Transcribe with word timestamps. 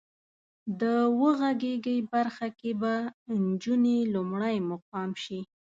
د 0.81 0.83
وغږېږئ 1.19 1.99
برخه 2.13 2.47
کې 2.59 2.71
به 2.81 2.93
انجونې 3.33 3.97
لومړی 4.13 4.55
مقام 4.71 5.09
شي. 5.23 5.39